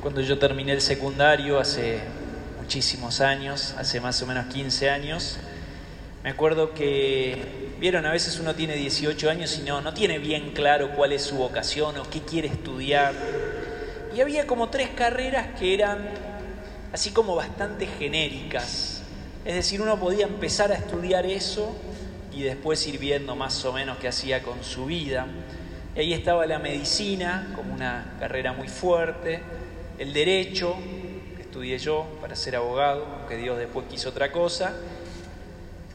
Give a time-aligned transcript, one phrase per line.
[0.00, 1.98] Cuando yo terminé el secundario hace
[2.60, 5.38] muchísimos años, hace más o menos 15 años,
[6.22, 10.52] me acuerdo que, vieron, a veces uno tiene 18 años y no, no tiene bien
[10.52, 13.12] claro cuál es su vocación o qué quiere estudiar.
[14.14, 15.98] Y había como tres carreras que eran
[16.92, 19.02] así como bastante genéricas.
[19.44, 21.74] Es decir, uno podía empezar a estudiar eso
[22.32, 25.26] y después ir viendo más o menos qué hacía con su vida.
[25.96, 29.42] Y ahí estaba la medicina como una carrera muy fuerte,
[29.98, 30.76] el derecho,
[31.36, 34.74] que estudié yo para ser abogado, aunque Dios después quiso otra cosa,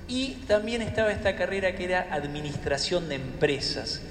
[0.08, 4.02] y también estaba esta carrera que era administración de empresas.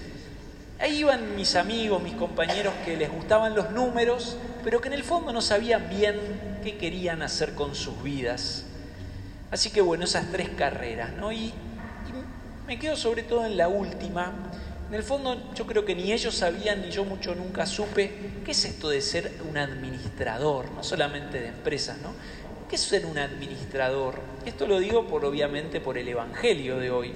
[0.80, 5.04] Ahí iban mis amigos, mis compañeros que les gustaban los números, pero que en el
[5.04, 6.16] fondo no sabían bien
[6.64, 8.64] qué querían hacer con sus vidas.
[9.50, 11.30] Así que bueno, esas tres carreras, ¿no?
[11.30, 11.52] Y, y
[12.66, 14.32] me quedo sobre todo en la última,
[14.92, 18.12] en el fondo yo creo que ni ellos sabían ni yo mucho nunca supe
[18.44, 22.10] qué es esto de ser un administrador, no solamente de empresas, ¿no?
[22.68, 24.16] ¿Qué es ser un administrador?
[24.44, 27.14] Esto lo digo por obviamente por el evangelio de hoy.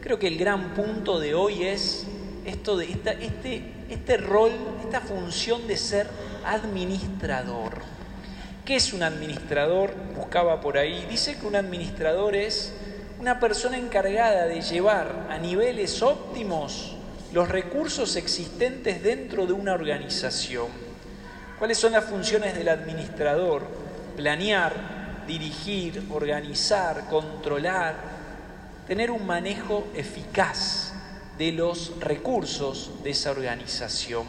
[0.00, 2.06] Creo que el gran punto de hoy es
[2.44, 4.52] esto de este, este rol,
[4.84, 6.06] esta función de ser
[6.44, 7.80] administrador.
[8.64, 9.92] ¿Qué es un administrador?
[10.14, 11.04] Buscaba por ahí.
[11.10, 12.72] Dice que un administrador es
[13.18, 16.95] una persona encargada de llevar a niveles óptimos
[17.32, 20.68] los recursos existentes dentro de una organización.
[21.58, 23.66] ¿Cuáles son las funciones del administrador?
[24.16, 27.96] Planear, dirigir, organizar, controlar,
[28.86, 30.92] tener un manejo eficaz
[31.38, 34.24] de los recursos de esa organización.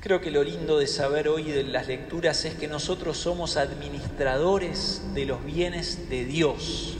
[0.00, 5.02] Creo que lo lindo de saber hoy de las lecturas es que nosotros somos administradores
[5.14, 6.96] de los bienes de Dios,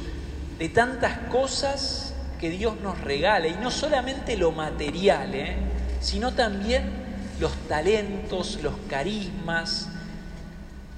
[0.59, 2.10] de tantas cosas
[2.41, 5.57] que Dios nos regala, y no solamente lo material, ¿eh?
[6.01, 6.91] sino también
[7.39, 9.89] los talentos, los carismas,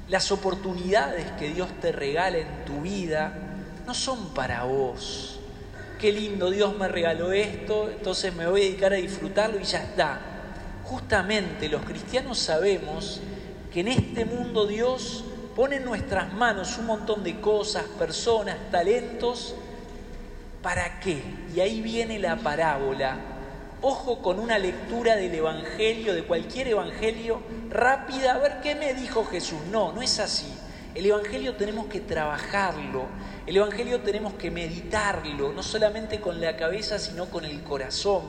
[0.08, 3.32] las oportunidades que Dios te regala en tu vida,
[3.86, 5.40] no son para vos.
[5.98, 9.82] Qué lindo, Dios me regaló esto, entonces me voy a dedicar a disfrutarlo y ya
[9.82, 10.20] está.
[10.84, 13.20] Justamente los cristianos sabemos
[13.72, 15.24] que en este mundo Dios
[15.56, 19.54] pone en nuestras manos un montón de cosas, personas, talentos,
[20.62, 21.20] ¿Para qué?
[21.54, 23.16] Y ahí viene la parábola.
[23.80, 29.24] Ojo con una lectura del Evangelio, de cualquier Evangelio, rápida, a ver qué me dijo
[29.24, 29.58] Jesús.
[29.72, 30.46] No, no es así.
[30.94, 33.06] El Evangelio tenemos que trabajarlo,
[33.46, 38.22] el Evangelio tenemos que meditarlo, no solamente con la cabeza, sino con el corazón.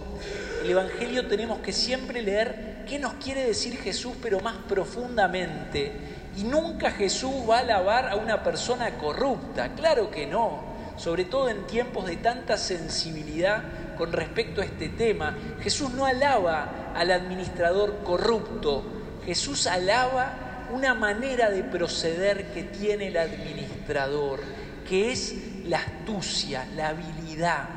[0.63, 5.91] El Evangelio tenemos que siempre leer qué nos quiere decir Jesús, pero más profundamente.
[6.37, 11.49] Y nunca Jesús va a alabar a una persona corrupta, claro que no sobre todo
[11.49, 13.63] en tiempos de tanta sensibilidad
[13.97, 15.35] con respecto a este tema.
[15.61, 18.83] Jesús no alaba al administrador corrupto,
[19.25, 24.39] Jesús alaba una manera de proceder que tiene el administrador,
[24.87, 27.69] que es la astucia, la habilidad.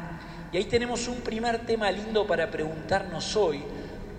[0.53, 3.63] Y ahí tenemos un primer tema lindo para preguntarnos hoy,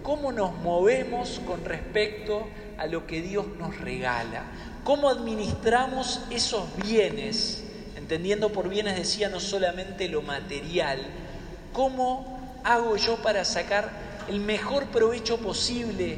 [0.04, 2.48] ¿cómo nos movemos con respecto
[2.78, 4.44] a lo que Dios nos regala?
[4.84, 7.67] ¿Cómo administramos esos bienes?
[8.08, 10.98] Entendiendo por bienes decía no solamente lo material,
[11.74, 13.92] ¿cómo hago yo para sacar
[14.30, 16.18] el mejor provecho posible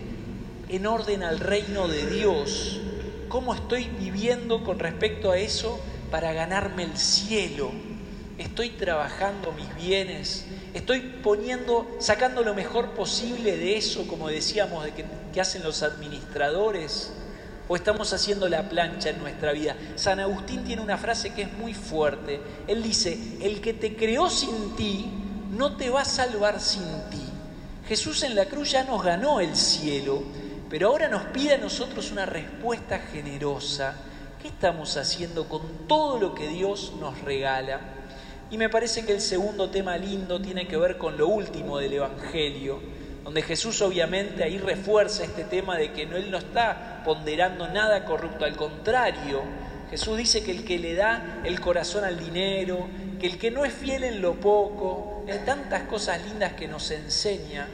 [0.69, 2.79] en orden al reino de Dios?
[3.27, 5.79] ¿Cómo estoy viviendo con respecto a eso
[6.11, 7.72] para ganarme el cielo?
[8.38, 10.45] Estoy trabajando mis bienes,
[10.75, 15.81] estoy poniendo, sacando lo mejor posible de eso, como decíamos, de que, que hacen los
[15.81, 17.13] administradores
[17.69, 19.75] o estamos haciendo la plancha en nuestra vida.
[19.96, 22.41] San Agustín tiene una frase que es muy fuerte.
[22.68, 25.06] Él dice, el que te creó sin ti,
[25.52, 27.24] no te va a salvar sin ti.
[27.88, 30.24] Jesús en la cruz ya nos ganó el cielo,
[30.68, 33.96] pero ahora nos pide a nosotros una respuesta generosa.
[34.41, 37.81] ¿Qué estamos haciendo con todo lo que Dios nos regala?
[38.50, 41.94] Y me parece que el segundo tema lindo tiene que ver con lo último del
[41.94, 42.80] Evangelio,
[43.29, 48.04] donde Jesús obviamente ahí refuerza este tema de que no, Él no está ponderando nada
[48.04, 49.44] corrupto, al contrario,
[49.92, 52.88] Jesús dice que el que le da el corazón al dinero,
[53.19, 56.89] que el que no es fiel en lo poco, hay tantas cosas lindas que nos
[56.89, 57.68] enseña.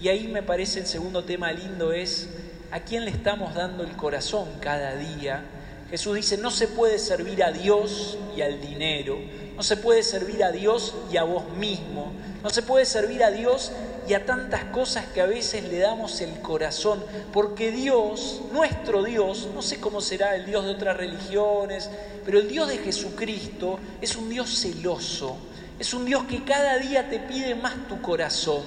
[0.00, 2.28] Y ahí me parece el segundo tema lindo es
[2.70, 5.42] a quién le estamos dando el corazón cada día.
[5.90, 9.18] Jesús dice, no se puede servir a Dios y al dinero,
[9.56, 12.12] no se puede servir a Dios y a vos mismo,
[12.44, 13.72] no se puede servir a Dios
[14.08, 19.48] y a tantas cosas que a veces le damos el corazón, porque Dios, nuestro Dios,
[19.54, 21.90] no sé cómo será el Dios de otras religiones,
[22.24, 25.36] pero el Dios de Jesucristo es un Dios celoso,
[25.78, 28.62] es un Dios que cada día te pide más tu corazón.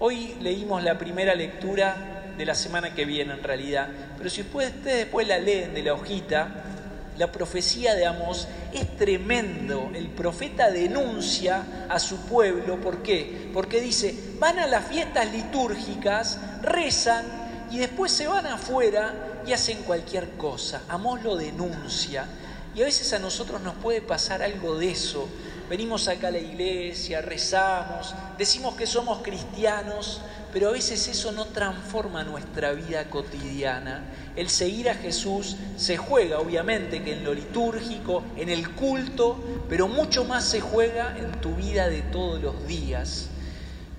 [0.00, 3.88] Hoy leímos la primera lectura de la semana que viene en realidad.
[4.16, 6.64] Pero si ustedes después la leen de la hojita,
[7.18, 9.90] la profecía de Amós es tremendo.
[9.94, 12.80] El profeta denuncia a su pueblo.
[12.80, 13.50] ¿Por qué?
[13.52, 17.26] Porque dice, van a las fiestas litúrgicas, rezan
[17.70, 20.82] y después se van afuera y hacen cualquier cosa.
[20.88, 22.26] Amós lo denuncia.
[22.74, 25.28] Y a veces a nosotros nos puede pasar algo de eso.
[25.68, 31.44] Venimos acá a la iglesia, rezamos, decimos que somos cristianos, pero a veces eso no
[31.44, 34.02] transforma nuestra vida cotidiana.
[34.34, 39.38] El seguir a Jesús se juega, obviamente, que en lo litúrgico, en el culto,
[39.68, 43.28] pero mucho más se juega en tu vida de todos los días.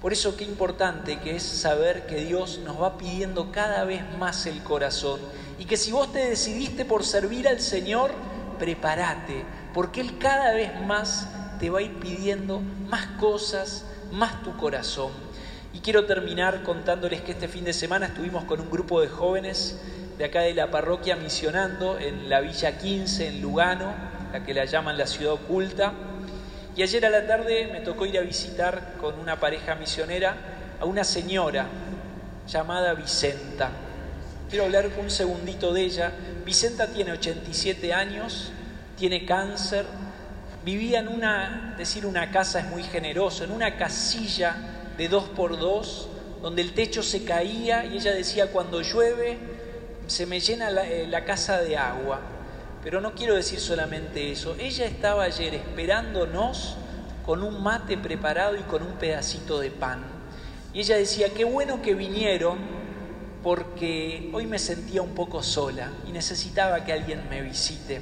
[0.02, 4.46] Por eso qué importante que es saber que Dios nos va pidiendo cada vez más
[4.48, 5.20] el corazón
[5.60, 8.12] y que si vos te decidiste por servir al Señor,
[8.58, 9.44] prepárate,
[9.74, 11.28] porque Él cada vez más
[11.60, 15.12] te va a ir pidiendo más cosas, más tu corazón.
[15.74, 19.80] Y quiero terminar contándoles que este fin de semana estuvimos con un grupo de jóvenes
[20.18, 23.94] de acá de la parroquia misionando en la Villa 15 en Lugano,
[24.34, 25.94] la que la llaman la ciudad oculta.
[26.76, 30.36] Y ayer a la tarde me tocó ir a visitar con una pareja misionera
[30.80, 31.68] a una señora
[32.48, 33.70] llamada Vicenta.
[34.50, 36.12] Quiero hablar un segundito de ella.
[36.46, 38.52] Vicenta tiene 87 años,
[38.98, 39.86] tiene cáncer,
[40.64, 44.56] vivía en una, decir una casa es muy generoso, en una casilla
[44.98, 46.10] de dos por dos,
[46.42, 49.38] donde el techo se caía y ella decía, cuando llueve
[50.08, 52.20] se me llena la, eh, la casa de agua.
[52.84, 56.78] Pero no quiero decir solamente eso, ella estaba ayer esperándonos
[57.26, 60.04] con un mate preparado y con un pedacito de pan.
[60.74, 62.58] Y ella decía, qué bueno que vinieron
[63.44, 68.02] porque hoy me sentía un poco sola y necesitaba que alguien me visite.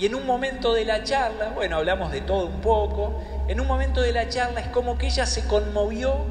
[0.00, 3.66] Y en un momento de la charla, bueno, hablamos de todo un poco, en un
[3.66, 6.24] momento de la charla es como que ella se conmovió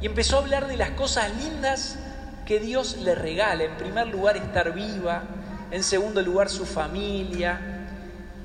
[0.00, 1.96] y empezó a hablar de las cosas lindas
[2.44, 3.62] que Dios le regala.
[3.62, 5.22] En primer lugar, estar viva,
[5.70, 7.60] en segundo lugar, su familia.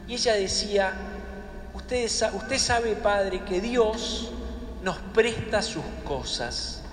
[0.08, 0.94] Y ella decía,
[1.74, 4.32] usted, usted sabe, Padre, que Dios
[4.84, 6.84] nos presta sus cosas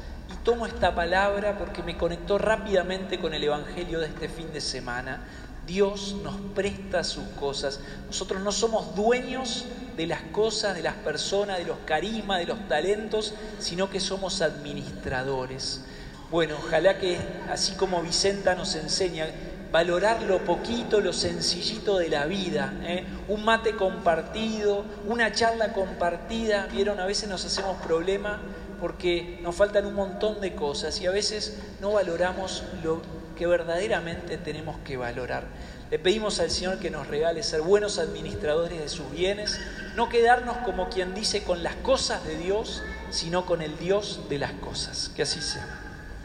[0.45, 5.25] tomo esta palabra porque me conectó rápidamente con el Evangelio de este fin de semana.
[5.66, 7.81] Dios nos presta sus cosas.
[8.06, 9.64] Nosotros no somos dueños
[9.96, 14.43] de las cosas, de las personas, de los carismas, de los talentos, sino que somos
[14.43, 15.82] administradores.
[16.31, 17.19] Bueno, ojalá que
[17.50, 19.28] así como Vicenta nos enseña,
[19.70, 22.72] valorar lo poquito, lo sencillito de la vida.
[22.82, 23.05] ¿eh?
[23.28, 26.66] Un mate compartido, una charla compartida.
[26.66, 28.40] Vieron, a veces nos hacemos problema
[28.85, 33.01] porque nos faltan un montón de cosas y a veces no valoramos lo
[33.35, 35.47] que verdaderamente tenemos que valorar.
[35.91, 39.59] Le pedimos al Señor que nos regale ser buenos administradores de sus bienes,
[39.97, 44.39] no quedarnos como quien dice con las cosas de Dios, sino con el Dios de
[44.39, 45.11] las cosas.
[45.17, 45.84] Que así sea.